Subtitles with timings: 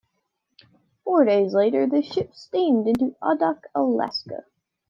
[1.03, 4.45] Four days later, the ship steamed into Adak, Alaska.